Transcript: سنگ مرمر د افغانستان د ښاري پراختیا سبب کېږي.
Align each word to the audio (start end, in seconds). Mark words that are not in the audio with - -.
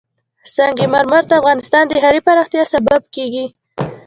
سنگ 0.55 0.77
مرمر 0.93 1.23
د 1.27 1.31
افغانستان 1.41 1.83
د 1.87 1.91
ښاري 2.03 2.21
پراختیا 2.27 2.63
سبب 2.73 3.01
کېږي. 3.15 3.45